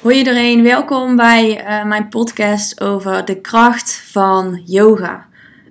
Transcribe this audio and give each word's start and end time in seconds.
Hoi 0.00 0.16
iedereen, 0.16 0.62
welkom 0.62 1.16
bij 1.16 1.64
uh, 1.64 1.84
mijn 1.84 2.08
podcast 2.08 2.80
over 2.80 3.24
de 3.24 3.40
kracht 3.40 4.02
van 4.10 4.62
yoga. 4.64 5.26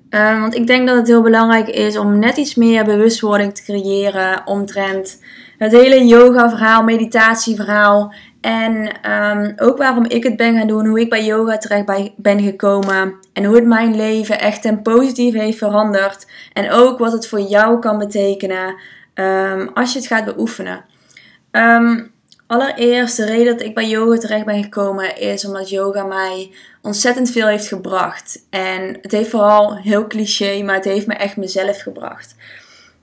Uh, 0.10 0.42
want 0.42 0.56
ik 0.56 0.68
denk 0.68 0.88
dat 0.88 0.96
het 0.96 1.08
heel 1.08 1.22
belangrijk 1.22 1.68
is 1.68 1.98
om 1.98 2.20
net 2.20 2.38
iets 2.38 2.56
meer 2.56 2.86
bewustwording 2.86 3.56
te 3.56 3.64
creëren 3.64 4.42
omtrent 4.46 5.24
het 5.58 5.72
hele 5.72 6.06
yoga-verhaal, 6.06 6.84
meditatieverhaal. 6.84 8.14
En 8.42 8.92
um, 9.12 9.54
ook 9.58 9.78
waarom 9.78 10.06
ik 10.06 10.24
het 10.24 10.36
ben 10.36 10.58
gaan 10.58 10.68
doen, 10.68 10.86
hoe 10.86 11.00
ik 11.00 11.10
bij 11.10 11.26
yoga 11.26 11.58
terecht 11.58 12.12
ben 12.16 12.42
gekomen. 12.42 13.14
En 13.34 13.46
hoe 13.46 13.56
het 13.56 13.66
mijn 13.66 13.96
leven 13.96 14.40
echt 14.40 14.62
ten 14.62 14.82
positief 14.82 15.34
heeft 15.34 15.58
veranderd. 15.58 16.28
En 16.54 16.72
ook 16.72 17.00
wat 17.00 17.12
het 17.12 17.28
voor 17.28 17.42
jou 17.42 17.80
kan 17.80 17.98
betekenen 17.98 18.76
um, 19.14 19.70
als 19.74 19.94
je 19.94 20.00
het 20.00 20.08
gaat 20.08 20.26
beoefenen. 20.26 20.86
Um, 21.52 22.12
Allereerst, 22.50 23.18
de 23.18 23.26
reden 23.26 23.58
dat 23.58 23.66
ik 23.66 23.76
bij 23.76 23.88
yoga 23.88 24.18
terecht 24.18 24.46
ben 24.46 24.64
gekomen 24.64 25.18
is 25.18 25.46
omdat 25.46 25.70
yoga 25.70 26.04
mij 26.04 26.52
ontzettend 26.82 27.32
veel 27.32 27.48
heeft 27.48 27.68
gebracht. 27.68 28.46
En 28.50 28.98
het 29.02 29.12
heeft 29.12 29.30
vooral 29.30 29.76
heel 29.76 30.08
cliché, 30.08 30.62
maar 30.64 30.76
het 30.76 30.86
heeft 30.86 31.08
me 31.08 31.14
echt 31.14 31.38
mezelf 31.38 31.82
gebracht. 31.82 32.36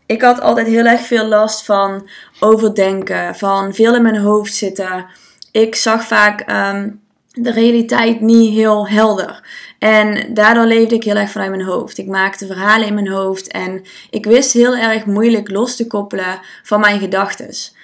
Ik 0.06 0.22
had 0.22 0.40
altijd 0.40 0.66
heel 0.66 0.84
erg 0.84 1.00
veel 1.00 1.26
last 1.26 1.64
van 1.64 2.08
overdenken, 2.40 3.34
van 3.34 3.74
veel 3.74 3.94
in 3.94 4.02
mijn 4.02 4.18
hoofd 4.18 4.54
zitten. 4.54 5.06
Ik 5.52 5.74
zag 5.74 6.04
vaak 6.04 6.40
ehm, 6.40 6.90
de 7.32 7.50
realiteit 7.50 8.20
niet 8.20 8.54
heel 8.54 8.88
helder. 8.88 9.48
En 9.78 10.34
daardoor 10.34 10.66
leefde 10.66 10.94
ik 10.94 11.04
heel 11.04 11.16
erg 11.16 11.30
vanuit 11.30 11.50
mijn 11.50 11.64
hoofd. 11.66 11.98
Ik 11.98 12.06
maakte 12.06 12.46
verhalen 12.46 12.86
in 12.86 12.94
mijn 12.94 13.08
hoofd 13.08 13.48
en 13.48 13.82
ik 14.10 14.24
wist 14.24 14.52
heel 14.52 14.76
erg 14.76 15.04
moeilijk 15.04 15.50
los 15.50 15.76
te 15.76 15.86
koppelen 15.86 16.40
van 16.62 16.80
mijn 16.80 17.00
gedachten. 17.00 17.75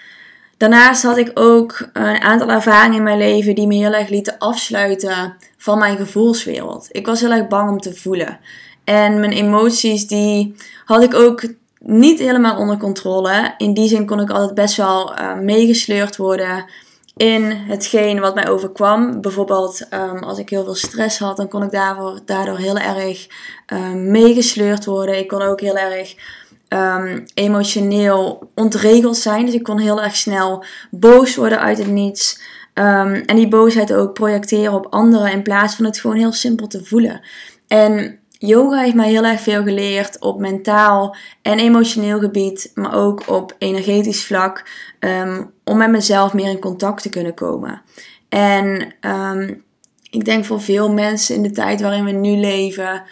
Daarnaast 0.63 1.03
had 1.03 1.17
ik 1.17 1.31
ook 1.35 1.89
een 1.93 2.21
aantal 2.21 2.51
ervaringen 2.51 2.97
in 2.97 3.03
mijn 3.03 3.19
leven 3.19 3.55
die 3.55 3.67
me 3.67 3.75
heel 3.75 3.93
erg 3.93 4.09
lieten 4.09 4.39
afsluiten 4.39 5.37
van 5.57 5.79
mijn 5.79 5.97
gevoelswereld. 5.97 6.89
Ik 6.91 7.07
was 7.07 7.21
heel 7.21 7.31
erg 7.31 7.49
bang 7.49 7.71
om 7.71 7.81
te 7.81 7.95
voelen. 7.95 8.39
En 8.85 9.21
mijn 9.21 9.33
emoties 9.33 10.07
die 10.07 10.55
had 10.85 11.03
ik 11.03 11.15
ook 11.15 11.45
niet 11.79 12.19
helemaal 12.19 12.59
onder 12.59 12.77
controle. 12.77 13.55
In 13.59 13.75
die 13.75 13.89
zin 13.89 14.07
kon 14.07 14.21
ik 14.21 14.31
altijd 14.31 14.55
best 14.55 14.77
wel 14.77 15.13
uh, 15.13 15.35
meegesleurd 15.35 16.17
worden 16.17 16.65
in 17.17 17.51
hetgeen 17.51 18.21
wat 18.21 18.35
mij 18.35 18.49
overkwam. 18.49 19.21
Bijvoorbeeld 19.21 19.87
um, 19.91 20.23
als 20.23 20.39
ik 20.39 20.49
heel 20.49 20.65
veel 20.65 20.75
stress 20.75 21.19
had, 21.19 21.37
dan 21.37 21.49
kon 21.49 21.63
ik 21.63 21.71
daardoor, 21.71 22.21
daardoor 22.25 22.59
heel 22.59 22.79
erg 22.79 23.27
uh, 23.73 23.93
meegesleurd 23.93 24.85
worden. 24.85 25.19
Ik 25.19 25.29
kon 25.29 25.43
ook 25.43 25.61
heel 25.61 25.77
erg 25.77 26.15
um, 26.73 27.25
emotioneel 27.35 28.51
ontregeld 28.55 29.17
zijn. 29.17 29.45
Dus 29.45 29.55
ik 29.55 29.63
kon 29.63 29.79
heel 29.79 30.03
erg 30.03 30.17
snel 30.17 30.65
boos 30.91 31.37
worden 31.37 31.61
uit 31.61 31.79
het 31.79 31.87
niets. 31.87 32.41
Um, 32.75 33.15
en 33.15 33.37
die 33.37 33.49
boosheid 33.49 33.93
ook 33.93 34.15
projecteren 34.15 34.73
op 34.73 34.87
anderen 34.91 35.33
in 35.33 35.43
plaats 35.43 35.75
van 35.75 35.85
het 35.85 35.99
gewoon 35.99 36.17
heel 36.17 36.33
simpel 36.33 36.67
te 36.67 36.85
voelen. 36.85 37.21
En 37.69 38.19
yoga 38.39 38.79
heeft 38.79 38.95
mij 38.95 39.09
heel 39.09 39.25
erg 39.25 39.41
veel 39.41 39.63
geleerd 39.63 40.21
op 40.21 40.41
mentaal 40.41 41.17
en 41.43 41.59
emotioneel 41.59 42.19
gebied, 42.19 42.71
maar 42.75 42.95
ook 42.95 43.29
op 43.29 43.55
energetisch 43.59 44.25
vlak, 44.25 44.71
um, 45.01 45.53
om 45.65 45.77
met 45.77 45.91
mezelf 45.91 46.33
meer 46.33 46.51
in 46.51 46.59
contact 46.59 47.03
te 47.03 47.09
kunnen 47.09 47.35
komen. 47.35 47.83
En 48.29 48.95
ik 50.11 50.25
denk 50.25 50.45
voor 50.45 50.61
veel 50.61 50.93
mensen 50.93 51.35
in 51.35 51.43
de 51.43 51.51
tijd 51.51 51.81
waarin 51.81 52.05
we 52.05 52.11
nu 52.11 52.37
leven, 52.37 53.03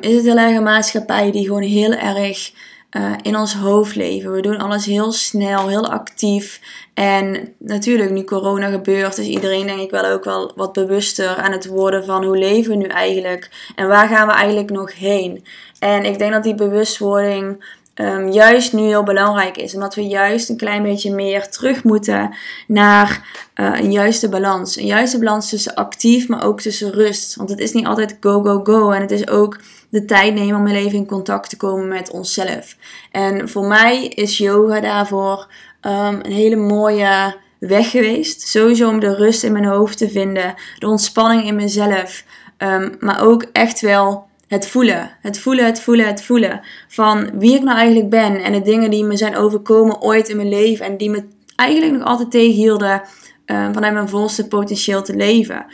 is 0.00 0.14
het 0.14 0.24
heel 0.24 0.38
erg 0.38 0.56
een 0.56 0.62
maatschappij 0.62 1.30
die 1.32 1.46
gewoon 1.46 1.62
heel 1.62 1.92
erg 1.92 2.52
uh, 2.96 3.12
in 3.22 3.36
ons 3.36 3.54
hoofd 3.54 3.94
leven. 3.94 4.32
We 4.32 4.42
doen 4.42 4.58
alles 4.58 4.86
heel 4.86 5.12
snel, 5.12 5.68
heel 5.68 5.90
actief. 5.90 6.60
En 6.94 7.54
natuurlijk, 7.58 8.10
nu 8.10 8.24
corona 8.24 8.70
gebeurt, 8.70 9.18
is 9.18 9.26
iedereen 9.26 9.66
denk 9.66 9.80
ik 9.80 9.90
wel 9.90 10.04
ook 10.04 10.24
wel 10.24 10.52
wat 10.56 10.72
bewuster 10.72 11.36
aan 11.36 11.52
het 11.52 11.66
worden 11.66 12.04
van 12.04 12.24
hoe 12.24 12.38
leven 12.38 12.70
we 12.70 12.76
nu 12.76 12.86
eigenlijk 12.86 13.50
en 13.74 13.88
waar 13.88 14.08
gaan 14.08 14.26
we 14.26 14.32
eigenlijk 14.32 14.70
nog 14.70 14.94
heen. 14.94 15.44
En 15.78 16.04
ik 16.04 16.18
denk 16.18 16.32
dat 16.32 16.42
die 16.42 16.54
bewustwording 16.54 17.64
um, 17.94 18.28
juist 18.28 18.72
nu 18.72 18.82
heel 18.82 19.02
belangrijk 19.02 19.56
is. 19.56 19.74
Omdat 19.74 19.94
we 19.94 20.06
juist 20.06 20.48
een 20.48 20.56
klein 20.56 20.82
beetje 20.82 21.14
meer 21.14 21.48
terug 21.48 21.84
moeten 21.84 22.34
naar 22.66 23.26
uh, 23.54 23.78
een 23.80 23.92
juiste 23.92 24.28
balans. 24.28 24.76
Een 24.76 24.86
juiste 24.86 25.18
balans 25.18 25.48
tussen 25.48 25.74
actief, 25.74 26.28
maar 26.28 26.44
ook 26.44 26.60
tussen 26.60 26.90
rust. 26.90 27.36
Want 27.36 27.50
het 27.50 27.58
is 27.58 27.72
niet 27.72 27.86
altijd 27.86 28.16
go, 28.20 28.42
go, 28.42 28.60
go. 28.64 28.90
En 28.90 29.00
het 29.00 29.10
is 29.10 29.28
ook 29.28 29.58
de 29.88 30.04
tijd 30.04 30.34
nemen 30.34 30.60
om 30.60 30.66
even 30.66 30.98
in 30.98 31.06
contact 31.06 31.48
te 31.48 31.56
komen 31.56 31.88
met 31.88 32.10
onszelf. 32.10 32.76
En 33.10 33.48
voor 33.48 33.64
mij 33.64 34.06
is 34.06 34.38
yoga 34.38 34.80
daarvoor 34.80 35.46
um, 35.80 36.20
een 36.22 36.32
hele 36.32 36.56
mooie 36.56 37.36
weg 37.58 37.90
geweest. 37.90 38.48
Sowieso 38.48 38.88
om 38.88 39.00
de 39.00 39.14
rust 39.14 39.42
in 39.42 39.52
mijn 39.52 39.64
hoofd 39.64 39.98
te 39.98 40.10
vinden, 40.10 40.54
de 40.78 40.88
ontspanning 40.88 41.46
in 41.46 41.54
mezelf. 41.54 42.24
Um, 42.58 42.94
maar 43.00 43.22
ook 43.22 43.44
echt 43.52 43.80
wel 43.80 44.26
het 44.52 44.66
voelen. 44.68 45.10
Het 45.20 45.38
voelen, 45.38 45.64
het 45.64 45.80
voelen, 45.80 46.06
het 46.06 46.22
voelen. 46.22 46.60
Van 46.88 47.30
wie 47.38 47.54
ik 47.54 47.62
nou 47.62 47.78
eigenlijk 47.78 48.10
ben. 48.10 48.42
En 48.42 48.52
de 48.52 48.62
dingen 48.62 48.90
die 48.90 49.04
me 49.04 49.16
zijn 49.16 49.36
overkomen 49.36 50.00
ooit 50.02 50.28
in 50.28 50.36
mijn 50.36 50.48
leven. 50.48 50.86
En 50.86 50.96
die 50.96 51.10
me 51.10 51.24
eigenlijk 51.56 51.92
nog 51.92 52.02
altijd 52.02 52.30
tegenhielden 52.30 53.02
uh, 53.46 53.68
vanuit 53.72 53.92
mijn 53.92 54.08
volste 54.08 54.48
potentieel 54.48 55.02
te 55.02 55.16
leven. 55.16 55.66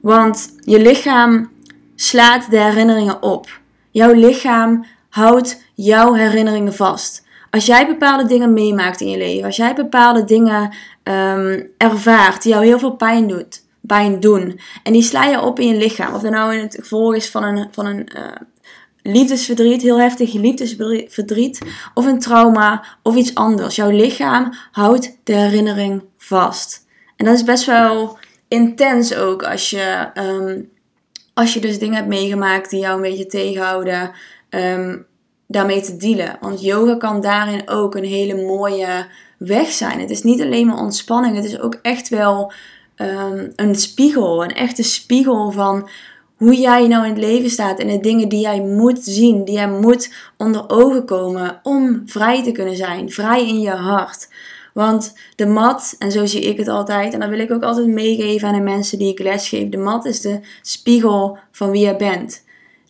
Want 0.00 0.54
je 0.60 0.80
lichaam 0.80 1.50
slaat 1.94 2.50
de 2.50 2.60
herinneringen 2.60 3.22
op. 3.22 3.60
Jouw 3.90 4.12
lichaam 4.12 4.84
houdt 5.08 5.62
jouw 5.74 6.12
herinneringen 6.12 6.74
vast. 6.74 7.24
Als 7.50 7.66
jij 7.66 7.86
bepaalde 7.86 8.26
dingen 8.26 8.52
meemaakt 8.52 9.00
in 9.00 9.08
je 9.08 9.18
leven, 9.18 9.44
als 9.44 9.56
jij 9.56 9.74
bepaalde 9.74 10.24
dingen 10.24 10.74
um, 11.02 11.70
ervaart 11.76 12.42
die 12.42 12.52
jou 12.52 12.64
heel 12.64 12.78
veel 12.78 12.96
pijn 12.96 13.28
doet, 13.28 13.65
pijn 13.86 14.20
doen. 14.20 14.60
En 14.82 14.92
die 14.92 15.02
sla 15.02 15.24
je 15.24 15.40
op 15.40 15.58
in 15.58 15.68
je 15.68 15.76
lichaam. 15.76 16.14
Of 16.14 16.22
dat 16.22 16.30
nou 16.30 16.54
in 16.54 16.60
het 16.60 16.74
gevolg 16.74 17.14
is 17.14 17.30
van 17.30 17.44
een, 17.44 17.68
van 17.70 17.86
een 17.86 18.08
uh, 18.16 18.22
liefdesverdriet, 19.02 19.82
heel 19.82 20.00
heftig 20.00 20.32
liefdesverdriet, 20.32 21.60
of 21.94 22.06
een 22.06 22.18
trauma, 22.18 22.84
of 23.02 23.14
iets 23.14 23.34
anders. 23.34 23.76
Jouw 23.76 23.90
lichaam 23.90 24.52
houdt 24.72 25.18
de 25.24 25.34
herinnering 25.34 26.02
vast. 26.16 26.86
En 27.16 27.24
dat 27.24 27.34
is 27.34 27.44
best 27.44 27.64
wel 27.64 28.18
intens 28.48 29.14
ook 29.14 29.42
als 29.42 29.70
je, 29.70 30.10
um, 30.14 30.70
als 31.34 31.54
je 31.54 31.60
dus 31.60 31.78
dingen 31.78 31.96
hebt 31.96 32.08
meegemaakt 32.08 32.70
die 32.70 32.80
jou 32.80 32.96
een 32.96 33.10
beetje 33.10 33.26
tegenhouden. 33.26 34.10
Um, 34.50 35.06
daarmee 35.46 35.80
te 35.80 35.96
dealen. 35.96 36.36
Want 36.40 36.62
yoga 36.62 36.96
kan 36.96 37.20
daarin 37.20 37.68
ook 37.68 37.94
een 37.94 38.04
hele 38.04 38.42
mooie 38.42 39.06
weg 39.38 39.70
zijn. 39.70 40.00
Het 40.00 40.10
is 40.10 40.22
niet 40.22 40.42
alleen 40.42 40.66
maar 40.66 40.78
ontspanning, 40.78 41.36
het 41.36 41.44
is 41.44 41.60
ook 41.60 41.78
echt 41.82 42.08
wel 42.08 42.52
um, 42.96 43.52
een 43.56 43.74
spiegel, 43.74 44.44
een 44.44 44.54
echte 44.54 44.82
spiegel 44.82 45.50
van 45.50 45.88
hoe 46.36 46.56
jij 46.56 46.86
nou 46.86 47.04
in 47.04 47.10
het 47.10 47.18
leven 47.18 47.50
staat 47.50 47.78
en 47.78 47.86
de 47.86 48.00
dingen 48.00 48.28
die 48.28 48.40
jij 48.40 48.60
moet 48.60 48.98
zien, 49.02 49.44
die 49.44 49.54
jij 49.54 49.68
moet 49.68 50.14
onder 50.36 50.70
ogen 50.70 51.04
komen 51.04 51.60
om 51.62 52.02
vrij 52.06 52.42
te 52.42 52.52
kunnen 52.52 52.76
zijn, 52.76 53.10
vrij 53.10 53.48
in 53.48 53.60
je 53.60 53.70
hart. 53.70 54.28
Want 54.74 55.14
de 55.36 55.46
mat, 55.46 55.94
en 55.98 56.12
zo 56.12 56.26
zie 56.26 56.40
ik 56.40 56.56
het 56.56 56.68
altijd, 56.68 57.12
en 57.12 57.20
dat 57.20 57.28
wil 57.28 57.38
ik 57.38 57.50
ook 57.50 57.62
altijd 57.62 57.86
meegeven 57.86 58.48
aan 58.48 58.54
de 58.54 58.60
mensen 58.60 58.98
die 58.98 59.12
ik 59.12 59.18
lesgeef, 59.18 59.68
de 59.68 59.76
mat 59.76 60.04
is 60.04 60.20
de 60.20 60.40
spiegel 60.62 61.38
van 61.52 61.70
wie 61.70 61.82
jij 61.82 61.96
bent. 61.96 62.44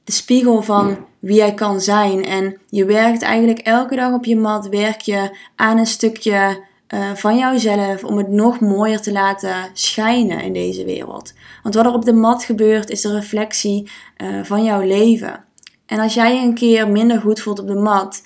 De 0.04 0.12
spiegel 0.12 0.62
van 0.62 0.96
wie 1.18 1.36
jij 1.36 1.54
kan 1.54 1.80
zijn. 1.80 2.24
En 2.24 2.58
je 2.68 2.84
werkt 2.84 3.22
eigenlijk 3.22 3.58
elke 3.58 3.96
dag 3.96 4.12
op 4.12 4.24
je 4.24 4.36
mat, 4.36 4.68
werk 4.68 5.00
je 5.00 5.36
aan 5.56 5.78
een 5.78 5.86
stukje 5.86 6.64
uh, 6.94 7.14
van 7.14 7.38
jouzelf 7.38 8.04
om 8.04 8.16
het 8.16 8.28
nog 8.28 8.60
mooier 8.60 9.00
te 9.00 9.12
laten 9.12 9.54
schijnen 9.72 10.42
in 10.42 10.52
deze 10.52 10.84
wereld. 10.84 11.32
Want 11.62 11.74
wat 11.74 11.84
er 11.84 11.92
op 11.92 12.04
de 12.04 12.12
mat 12.12 12.44
gebeurt 12.44 12.90
is 12.90 13.00
de 13.00 13.12
reflectie 13.12 13.90
uh, 14.22 14.44
van 14.44 14.64
jouw 14.64 14.80
leven. 14.80 15.44
En 15.86 16.00
als 16.00 16.14
jij 16.14 16.34
je 16.34 16.46
een 16.46 16.54
keer 16.54 16.88
minder 16.88 17.20
goed 17.20 17.40
voelt 17.40 17.58
op 17.58 17.66
de 17.66 17.74
mat, 17.74 18.22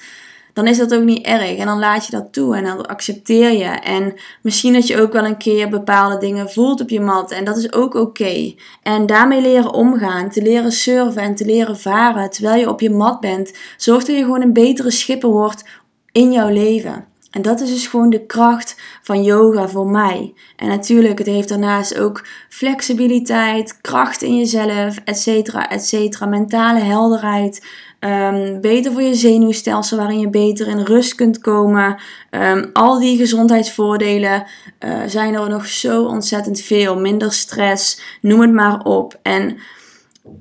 dan 0.52 0.66
is 0.66 0.78
dat 0.78 0.94
ook 0.94 1.04
niet 1.04 1.26
erg. 1.26 1.56
En 1.56 1.66
dan 1.66 1.78
laat 1.78 2.06
je 2.06 2.12
dat 2.12 2.32
toe 2.32 2.56
en 2.56 2.64
dan 2.64 2.86
accepteer 2.86 3.52
je. 3.52 3.64
En 3.64 4.14
misschien 4.42 4.72
dat 4.72 4.86
je 4.86 5.00
ook 5.00 5.12
wel 5.12 5.24
een 5.24 5.36
keer 5.36 5.68
bepaalde 5.68 6.18
dingen 6.18 6.50
voelt 6.50 6.80
op 6.80 6.88
je 6.88 7.00
mat. 7.00 7.30
En 7.30 7.44
dat 7.44 7.56
is 7.56 7.72
ook 7.72 7.94
oké. 7.94 8.54
En 8.82 9.06
daarmee 9.06 9.40
leren 9.40 9.72
omgaan, 9.72 10.30
te 10.30 10.42
leren 10.42 10.72
surfen 10.72 11.22
en 11.22 11.34
te 11.34 11.44
leren 11.44 11.78
varen 11.78 12.30
terwijl 12.30 12.60
je 12.60 12.68
op 12.68 12.80
je 12.80 12.90
mat 12.90 13.20
bent, 13.20 13.52
zorgt 13.76 14.06
dat 14.06 14.16
je 14.16 14.22
gewoon 14.22 14.42
een 14.42 14.52
betere 14.52 14.90
schipper 14.90 15.30
wordt 15.30 15.64
in 16.12 16.32
jouw 16.32 16.48
leven. 16.48 17.04
En 17.30 17.42
dat 17.42 17.60
is 17.60 17.70
dus 17.70 17.86
gewoon 17.86 18.10
de 18.10 18.26
kracht 18.26 18.80
van 19.02 19.22
yoga 19.22 19.68
voor 19.68 19.86
mij. 19.86 20.34
En 20.56 20.68
natuurlijk, 20.68 21.18
het 21.18 21.26
heeft 21.26 21.48
daarnaast 21.48 21.98
ook 21.98 22.26
flexibiliteit, 22.48 23.80
kracht 23.80 24.22
in 24.22 24.36
jezelf, 24.36 24.98
et 25.04 25.18
cetera, 25.18 25.68
et 25.68 25.84
cetera. 25.84 26.26
Mentale 26.26 26.80
helderheid. 26.80 27.66
Um, 28.00 28.60
beter 28.60 28.92
voor 28.92 29.02
je 29.02 29.14
zenuwstelsel, 29.14 29.96
waarin 29.96 30.18
je 30.18 30.30
beter 30.30 30.68
in 30.68 30.80
rust 30.80 31.14
kunt 31.14 31.38
komen. 31.38 32.00
Um, 32.30 32.70
al 32.72 32.98
die 32.98 33.16
gezondheidsvoordelen 33.16 34.44
uh, 34.84 34.98
zijn 35.06 35.34
er 35.34 35.48
nog 35.48 35.66
zo 35.66 36.04
ontzettend 36.04 36.60
veel. 36.60 36.96
Minder 36.98 37.32
stress, 37.32 38.00
noem 38.20 38.40
het 38.40 38.52
maar 38.52 38.82
op. 38.82 39.18
En 39.22 39.56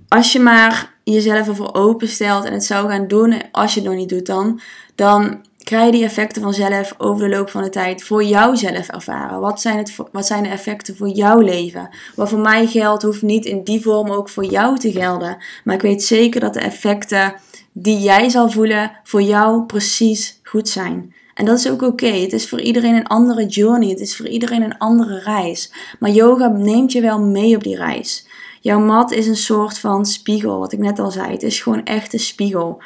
als 0.07 0.31
je 0.31 0.39
maar 0.39 0.93
jezelf 1.03 1.47
ervoor 1.47 1.73
openstelt 1.73 2.45
en 2.45 2.53
het 2.53 2.65
zou 2.65 2.89
gaan 2.89 3.07
doen, 3.07 3.41
als 3.51 3.73
je 3.73 3.79
het 3.79 3.89
nog 3.89 3.97
niet 3.97 4.09
doet 4.09 4.25
dan, 4.25 4.59
dan 4.95 5.47
ga 5.63 5.83
je 5.83 5.91
die 5.91 6.03
effecten 6.03 6.41
vanzelf 6.41 6.93
over 6.97 7.29
de 7.29 7.35
loop 7.35 7.49
van 7.49 7.63
de 7.63 7.69
tijd 7.69 8.03
voor 8.03 8.23
jouzelf 8.23 8.87
ervaren. 8.87 9.39
Wat 9.39 9.61
zijn, 9.61 9.77
het, 9.77 9.95
wat 10.11 10.25
zijn 10.25 10.43
de 10.43 10.49
effecten 10.49 10.97
voor 10.97 11.07
jouw 11.07 11.39
leven? 11.39 11.89
Wat 12.15 12.29
voor 12.29 12.39
mij 12.39 12.67
geldt, 12.67 13.03
hoeft 13.03 13.21
niet 13.21 13.45
in 13.45 13.63
die 13.63 13.81
vorm 13.81 14.09
ook 14.09 14.29
voor 14.29 14.45
jou 14.45 14.77
te 14.77 14.91
gelden. 14.91 15.37
Maar 15.63 15.75
ik 15.75 15.81
weet 15.81 16.03
zeker 16.03 16.39
dat 16.39 16.53
de 16.53 16.59
effecten 16.59 17.33
die 17.71 17.99
jij 17.99 18.29
zal 18.29 18.49
voelen 18.49 18.91
voor 19.03 19.21
jou 19.21 19.65
precies 19.65 20.39
goed 20.43 20.69
zijn. 20.69 21.13
En 21.33 21.45
dat 21.45 21.57
is 21.57 21.69
ook 21.69 21.81
oké. 21.81 22.07
Het 22.07 22.33
is 22.33 22.49
voor 22.49 22.61
iedereen 22.61 22.95
een 22.95 23.07
andere 23.07 23.45
journey. 23.45 23.89
Het 23.89 23.99
is 23.99 24.15
voor 24.15 24.27
iedereen 24.27 24.61
een 24.61 24.77
andere 24.77 25.19
reis. 25.19 25.73
Maar 25.99 26.09
yoga 26.09 26.47
neemt 26.47 26.91
je 26.91 27.01
wel 27.01 27.19
mee 27.19 27.55
op 27.55 27.63
die 27.63 27.75
reis. 27.75 28.27
Jouw 28.61 28.79
mat 28.79 29.11
is 29.11 29.27
een 29.27 29.35
soort 29.35 29.79
van 29.79 30.05
spiegel, 30.05 30.59
wat 30.59 30.71
ik 30.71 30.79
net 30.79 30.99
al 30.99 31.11
zei. 31.11 31.31
Het 31.31 31.43
is 31.43 31.61
gewoon 31.61 31.85
echt 31.85 32.13
een 32.13 32.19
spiegel. 32.19 32.81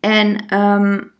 En 0.00 0.58
um, 0.58 1.12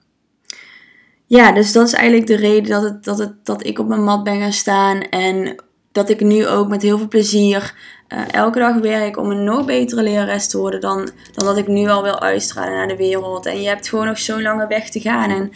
ja, 1.31 1.53
dus 1.53 1.73
dat 1.73 1.87
is 1.87 1.93
eigenlijk 1.93 2.27
de 2.27 2.37
reden 2.37 2.71
dat, 2.71 2.83
het, 2.83 3.05
dat, 3.05 3.19
het, 3.19 3.33
dat 3.43 3.67
ik 3.67 3.79
op 3.79 3.89
mijn 3.89 4.05
mat 4.05 4.25
ben 4.25 4.41
gaan 4.41 4.53
staan. 4.53 5.01
En 5.01 5.55
dat 5.93 6.09
ik 6.09 6.21
nu 6.21 6.47
ook 6.47 6.69
met 6.69 6.83
heel 6.83 6.99
veel 6.99 7.09
plezier 7.09 7.75
uh, 8.09 8.19
elke 8.31 8.59
dag 8.59 8.77
werk 8.77 9.17
om 9.17 9.31
een 9.31 9.45
nog 9.45 9.65
betere 9.65 10.03
lerares 10.03 10.49
te 10.49 10.59
worden 10.59 10.81
dan, 10.81 11.11
dan 11.33 11.47
dat 11.47 11.57
ik 11.57 11.67
nu 11.67 11.89
al 11.89 12.03
wil 12.03 12.21
uitstralen 12.21 12.75
naar 12.75 12.89
de 12.89 12.97
wereld. 12.97 13.47
En 13.47 13.63
je 13.63 13.69
hebt 13.69 13.89
gewoon 13.89 14.07
nog 14.07 14.19
zo'n 14.19 14.43
lange 14.43 14.67
weg 14.67 14.91
te 14.91 15.01
gaan. 15.01 15.31
En 15.31 15.53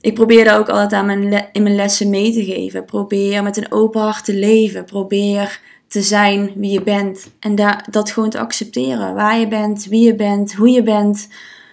ik 0.00 0.14
probeer 0.14 0.44
dat 0.44 0.58
ook 0.58 0.68
altijd 0.68 0.92
aan 0.92 1.06
mijn 1.06 1.48
in 1.52 1.62
mijn 1.62 1.74
lessen 1.74 2.10
mee 2.10 2.32
te 2.32 2.44
geven. 2.44 2.84
Probeer 2.84 3.42
met 3.42 3.56
een 3.56 3.72
open 3.72 4.00
hart 4.00 4.24
te 4.24 4.34
leven. 4.34 4.84
Probeer 4.84 5.60
te 5.88 6.02
zijn 6.02 6.52
wie 6.56 6.72
je 6.72 6.82
bent. 6.82 7.30
En 7.40 7.54
da 7.54 7.84
dat 7.90 8.10
gewoon 8.10 8.30
te 8.30 8.38
accepteren. 8.38 9.14
Waar 9.14 9.38
je 9.38 9.48
bent, 9.48 9.84
wie 9.84 10.04
je 10.04 10.14
bent, 10.14 10.54
hoe 10.54 10.70
je 10.70 10.82
bent. 10.82 11.28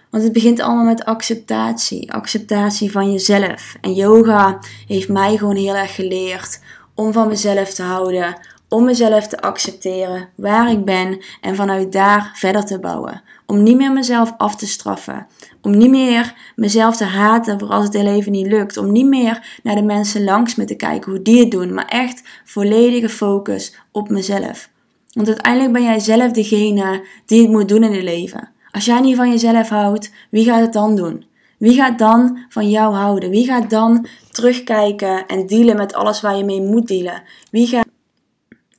Want 0.10 0.24
het 0.24 0.34
begint 0.34 0.60
allemaal 0.60 0.86
met 0.86 1.06
acceptatie. 1.06 2.14
Acceptatie 2.14 2.92
van 2.92 3.12
jezelf. 3.12 3.76
En 3.82 3.94
yoga 3.94 4.60
heeft 4.88 5.10
mij 5.10 5.38
gewoon 5.38 5.56
heel 5.56 5.76
erg 5.76 5.96
geleerd 5.96 6.60
om 6.96 7.14
van 7.14 7.28
mezelf 7.28 7.74
te 7.74 7.84
houden. 7.84 8.40
Om 8.70 8.84
mezelf 8.84 9.28
te 9.28 9.42
accepteren 9.42 10.30
waar 10.36 10.72
ik 10.72 10.86
ben 10.86 11.20
en 11.42 11.56
vanuit 11.56 11.92
daar 11.92 12.32
verder 12.34 12.66
te 12.66 12.80
bouwen. 12.80 13.22
Om 13.46 13.64
niet 13.64 13.78
meer 13.78 13.92
mezelf 13.92 14.34
af 14.38 14.56
te 14.56 14.68
straffen. 14.68 15.28
Om 15.62 15.78
niet 15.78 15.90
meer 15.90 16.34
mezelf 16.56 16.98
te 16.98 17.04
haten 17.04 17.60
voor 17.60 17.70
als 17.70 17.84
het 17.84 17.94
heel 17.94 18.08
even 18.08 18.32
niet 18.32 18.48
lukt. 18.48 18.78
Om 18.78 18.92
niet 18.92 19.08
meer 19.08 19.60
naar 19.64 19.76
de 19.76 19.82
mensen 19.82 20.24
langs 20.24 20.56
me 20.56 20.66
te 20.66 20.76
kijken 20.76 21.12
hoe 21.12 21.22
die 21.22 21.40
het 21.40 21.52
doen. 21.52 21.74
Maar 21.74 21.88
echt 21.88 22.22
volledige 22.46 23.10
focus 23.10 23.76
op 23.92 24.10
mezelf. 24.10 24.70
Want 25.12 25.28
uiteindelijk 25.28 25.74
ben 25.74 25.84
jij 25.84 26.00
zelf 26.00 26.32
degene 26.32 27.06
die 27.26 27.42
het 27.42 27.52
moet 27.52 27.70
doen 27.70 27.84
in 27.84 27.94
het 27.94 28.04
leven. 28.04 28.50
Als 28.78 28.86
jij 28.86 29.00
niet 29.00 29.16
van 29.16 29.30
jezelf 29.30 29.70
houdt, 29.70 30.12
wie 30.30 30.46
gaat 30.46 30.62
het 30.62 30.74
dan 30.74 30.96
doen? 30.96 31.26
Wie 31.58 31.74
gaat 31.74 32.00
dan 32.00 32.46
van 32.50 32.70
jou 32.70 32.96
houden? 32.96 33.30
Wie 33.30 33.46
gaat 33.46 33.70
dan 33.70 34.08
terugkijken 34.32 35.26
en 35.26 35.48
dealen 35.48 35.78
met 35.78 35.94
alles 35.94 36.22
waar 36.22 36.38
je 36.38 36.44
mee 36.44 36.62
moet 36.62 36.88
dealen? 36.88 37.24
Wie 37.52 37.68
gaat... 37.68 37.88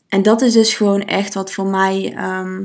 En 0.08 0.22
dat 0.22 0.42
is 0.42 0.52
dus 0.52 0.74
gewoon 0.74 1.02
echt 1.02 1.34
wat 1.34 1.52
voor 1.52 1.66
mij, 1.66 2.14
ehm, 2.16 2.64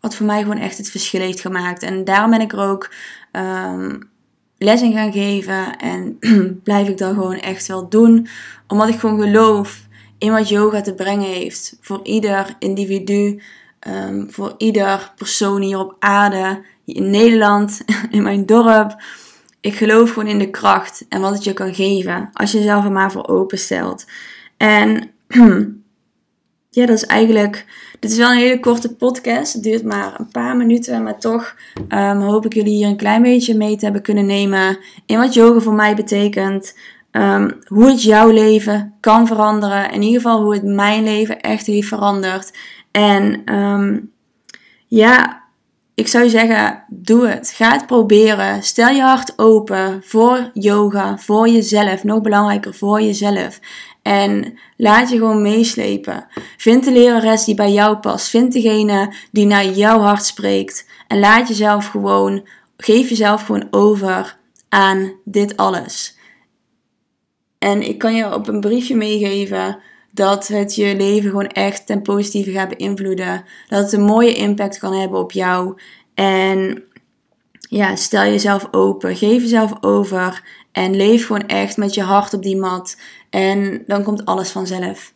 wat 0.00 0.14
voor 0.14 0.26
mij 0.26 0.42
gewoon 0.42 0.58
echt 0.58 0.78
het 0.78 0.90
verschil 0.90 1.20
heeft 1.20 1.40
gemaakt. 1.40 1.82
En 1.82 2.04
daarom 2.04 2.30
ben 2.30 2.40
ik 2.40 2.52
er 2.52 2.68
ook 2.68 2.94
um, 3.32 4.10
les 4.58 4.82
in 4.82 4.92
gaan 4.92 5.12
geven. 5.12 5.76
En 5.76 6.18
blijf 6.64 6.88
ik 6.88 6.98
dat 6.98 7.14
gewoon 7.14 7.38
echt 7.38 7.66
wel 7.66 7.88
doen. 7.88 8.28
Omdat 8.66 8.88
ik 8.88 8.98
gewoon 8.98 9.20
geloof 9.20 9.86
in 10.18 10.32
wat 10.32 10.48
yoga 10.48 10.80
te 10.80 10.94
brengen 10.94 11.28
heeft. 11.28 11.78
Voor 11.80 12.00
ieder 12.02 12.56
individu. 12.58 13.40
Ehm, 13.86 14.28
voor 14.28 14.54
ieder 14.58 15.12
persoon 15.16 15.62
hier 15.62 15.78
op 15.78 15.96
aarde, 15.98 16.62
in 16.84 17.10
Nederland, 17.10 17.80
in 18.10 18.22
mijn 18.22 18.46
dorp. 18.46 19.02
Ik 19.60 19.74
geloof 19.74 20.10
gewoon 20.10 20.28
in 20.28 20.38
de 20.38 20.50
kracht 20.50 21.04
en 21.08 21.20
wat 21.20 21.34
het 21.34 21.44
je 21.44 21.52
kan 21.52 21.74
geven 21.74 22.30
als 22.32 22.52
je 22.52 22.58
jezelf 22.58 22.84
er 22.84 22.92
maar 22.92 23.12
voor 23.12 23.28
openstelt. 23.28 24.04
En 24.56 25.10
ja, 26.70 26.86
dat 26.86 26.96
is 26.96 27.06
eigenlijk. 27.06 27.64
Dit 28.00 28.10
is 28.10 28.16
wel 28.16 28.30
een 28.30 28.38
hele 28.38 28.60
korte 28.60 28.94
podcast. 28.94 29.52
Het 29.52 29.62
duurt 29.62 29.84
maar 29.84 30.14
een 30.18 30.28
paar 30.28 30.56
minuten, 30.56 31.02
maar 31.02 31.18
toch 31.18 31.56
um, 31.88 32.20
hoop 32.20 32.44
ik 32.44 32.54
jullie 32.54 32.76
hier 32.76 32.88
een 32.88 32.96
klein 32.96 33.22
beetje 33.22 33.56
mee 33.56 33.76
te 33.76 33.84
hebben 33.84 34.02
kunnen 34.02 34.26
nemen 34.26 34.78
in 35.06 35.18
wat 35.18 35.34
yoga 35.34 35.60
voor 35.60 35.74
mij 35.74 35.94
betekent. 35.94 36.74
Um, 37.12 37.58
hoe 37.66 37.90
het 37.90 38.02
jouw 38.02 38.30
leven 38.30 38.94
kan 39.00 39.26
veranderen. 39.26 39.90
In 39.90 40.02
ieder 40.02 40.20
geval 40.20 40.42
hoe 40.42 40.54
het 40.54 40.64
mijn 40.64 41.04
leven 41.04 41.40
echt 41.40 41.66
heeft 41.66 41.88
veranderd. 41.88 42.52
En 42.96 43.54
um, 43.54 44.12
ja, 44.86 45.44
ik 45.94 46.08
zou 46.08 46.28
zeggen, 46.28 46.84
doe 46.88 47.26
het. 47.28 47.50
Ga 47.50 47.72
het 47.72 47.86
proberen. 47.86 48.62
Stel 48.62 48.88
je 48.88 49.02
hart 49.02 49.38
open 49.38 50.02
voor 50.04 50.50
yoga, 50.54 51.18
voor 51.18 51.48
jezelf. 51.48 52.04
Nog 52.04 52.20
belangrijker, 52.20 52.74
voor 52.74 53.00
jezelf. 53.00 53.60
En 54.02 54.58
laat 54.76 55.10
je 55.10 55.16
gewoon 55.16 55.42
meeslepen. 55.42 56.26
Vind 56.56 56.84
de 56.84 56.92
lerares 56.92 57.44
die 57.44 57.54
bij 57.54 57.72
jou 57.72 57.96
past. 57.96 58.28
Vind 58.28 58.52
degene 58.52 59.12
die 59.30 59.46
naar 59.46 59.66
jouw 59.66 59.98
hart 59.98 60.24
spreekt. 60.24 60.88
En 61.08 61.18
laat 61.18 61.48
jezelf 61.48 61.86
gewoon, 61.86 62.48
geef 62.76 63.08
jezelf 63.08 63.42
gewoon 63.42 63.68
over 63.70 64.38
aan 64.68 65.12
dit 65.24 65.56
alles. 65.56 66.18
En 67.58 67.82
ik 67.82 67.98
kan 67.98 68.14
je 68.14 68.34
op 68.34 68.48
een 68.48 68.60
briefje 68.60 68.96
meegeven 68.96 69.78
dat 70.16 70.48
het 70.48 70.74
je 70.74 70.96
leven 70.96 71.30
gewoon 71.30 71.46
echt 71.46 71.86
ten 71.86 72.02
positieve 72.02 72.50
gaat 72.50 72.76
beïnvloeden. 72.76 73.44
Dat 73.68 73.82
het 73.82 73.92
een 73.92 74.04
mooie 74.04 74.34
impact 74.34 74.78
kan 74.78 74.92
hebben 74.92 75.18
op 75.18 75.32
jou. 75.32 75.80
En 76.14 76.82
ja, 77.68 77.96
stel 77.96 78.22
jezelf 78.22 78.68
open, 78.70 79.16
geef 79.16 79.42
jezelf 79.42 79.72
over 79.80 80.42
en 80.72 80.96
leef 80.96 81.26
gewoon 81.26 81.46
echt 81.46 81.76
met 81.76 81.94
je 81.94 82.02
hart 82.02 82.34
op 82.34 82.42
die 82.42 82.56
mat. 82.56 82.96
En 83.30 83.82
dan 83.86 84.02
komt 84.02 84.24
alles 84.24 84.50
vanzelf. 84.50 85.14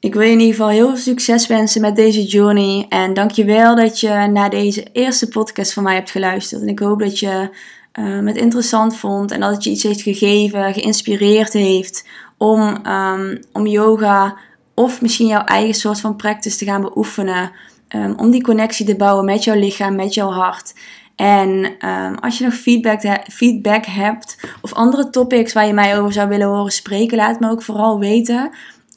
Ik 0.00 0.14
wil 0.14 0.22
je 0.22 0.30
in 0.30 0.40
ieder 0.40 0.54
geval 0.54 0.68
heel 0.68 0.88
veel 0.88 0.96
succes 0.96 1.46
wensen 1.46 1.80
met 1.80 1.96
deze 1.96 2.24
journey. 2.24 2.86
En 2.88 3.14
dankjewel 3.14 3.76
dat 3.76 4.00
je 4.00 4.08
naar 4.08 4.50
deze 4.50 4.86
eerste 4.92 5.28
podcast 5.28 5.72
van 5.72 5.82
mij 5.82 5.94
hebt 5.94 6.10
geluisterd. 6.10 6.62
En 6.62 6.68
ik 6.68 6.78
hoop 6.78 6.98
dat 6.98 7.18
je 7.18 7.50
uh, 7.98 8.26
het 8.26 8.36
interessant 8.36 8.96
vond 8.96 9.30
en 9.30 9.40
dat 9.40 9.50
het 9.50 9.64
je 9.64 9.70
iets 9.70 9.82
heeft 9.82 10.02
gegeven, 10.02 10.74
geïnspireerd 10.74 11.52
heeft 11.52 12.06
om, 12.36 12.86
um, 12.86 13.40
om 13.52 13.66
yoga 13.66 14.36
of 14.74 15.00
misschien 15.00 15.26
jouw 15.26 15.44
eigen 15.44 15.74
soort 15.74 16.00
van 16.00 16.16
practice 16.16 16.56
te 16.56 16.64
gaan 16.64 16.80
beoefenen. 16.80 17.50
Um, 17.88 18.14
om 18.16 18.30
die 18.30 18.42
connectie 18.42 18.86
te 18.86 18.96
bouwen 18.96 19.24
met 19.24 19.44
jouw 19.44 19.58
lichaam, 19.58 19.94
met 19.94 20.14
jouw 20.14 20.30
hart. 20.30 20.74
En 21.16 21.48
um, 21.88 22.14
als 22.14 22.38
je 22.38 22.44
nog 22.44 22.54
feedback, 22.54 23.00
feedback 23.30 23.84
hebt 23.86 24.36
of 24.60 24.72
andere 24.72 25.10
topics 25.10 25.52
waar 25.52 25.66
je 25.66 25.72
mij 25.72 25.98
over 25.98 26.12
zou 26.12 26.28
willen 26.28 26.46
horen 26.46 26.72
spreken, 26.72 27.16
laat 27.16 27.40
me 27.40 27.50
ook 27.50 27.62
vooral 27.62 27.98
weten. 27.98 28.50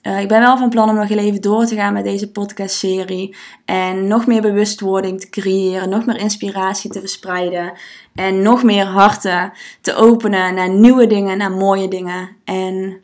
Uh, 0.03 0.19
ik 0.19 0.27
ben 0.27 0.39
wel 0.39 0.57
van 0.57 0.69
plan 0.69 0.89
om 0.89 0.95
nog 0.95 1.09
even 1.09 1.41
door 1.41 1.65
te 1.65 1.75
gaan 1.75 1.93
met 1.93 2.03
deze 2.03 2.31
podcastserie. 2.31 3.35
En 3.65 4.07
nog 4.07 4.27
meer 4.27 4.41
bewustwording 4.41 5.19
te 5.19 5.29
creëren, 5.29 5.89
nog 5.89 6.05
meer 6.05 6.17
inspiratie 6.17 6.89
te 6.89 6.99
verspreiden. 6.99 7.73
En 8.15 8.41
nog 8.41 8.63
meer 8.63 8.85
harten 8.85 9.51
te 9.81 9.95
openen 9.95 10.53
naar 10.53 10.69
nieuwe 10.69 11.07
dingen, 11.07 11.37
naar 11.37 11.51
mooie 11.51 11.87
dingen. 11.87 12.29
En 12.43 13.01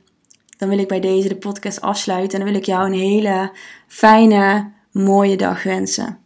dan 0.57 0.69
wil 0.69 0.79
ik 0.79 0.87
bij 0.87 0.99
deze 0.99 1.27
de 1.27 1.37
podcast 1.37 1.81
afsluiten. 1.81 2.39
En 2.39 2.45
dan 2.45 2.53
wil 2.53 2.61
ik 2.61 2.67
jou 2.67 2.85
een 2.85 2.99
hele 2.99 3.51
fijne, 3.87 4.71
mooie 4.91 5.37
dag 5.37 5.63
wensen. 5.63 6.24